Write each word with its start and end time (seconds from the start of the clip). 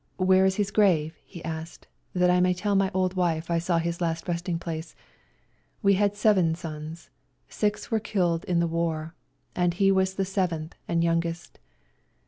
"Where 0.17 0.47
is 0.47 0.55
his 0.55 0.71
grave?" 0.71 1.19
he 1.33 1.45
asked," 1.45 1.85
that 2.15 2.31
I 2.31 2.39
may 2.39 2.55
tell 2.55 2.73
my 2.73 2.89
old 2.91 3.13
wife 3.13 3.51
I 3.51 3.59
saw 3.59 3.77
his 3.77 4.01
last 4.01 4.27
resting 4.27 4.57
place. 4.57 4.95
We 5.83 5.93
had 5.93 6.15
seven 6.15 6.55
sons; 6.55 7.11
six 7.49 7.91
were 7.91 7.99
killed 7.99 8.43
in 8.45 8.59
the 8.59 8.65
war, 8.65 9.13
and 9.55 9.75
he 9.75 9.91
was 9.91 10.15
the 10.15 10.25
seventh 10.25 10.73
and 10.87 11.03
youngest." 11.03 11.59